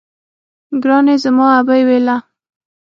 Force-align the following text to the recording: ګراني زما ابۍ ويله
ګراني 0.83 1.15
زما 1.23 1.47
ابۍ 1.59 1.81
ويله 1.87 2.17